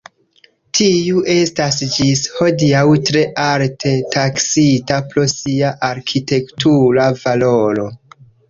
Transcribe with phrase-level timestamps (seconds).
[0.77, 7.89] Tiu estas ĝis hodiaŭ tre alte taksita pro sia arkitektura valoro.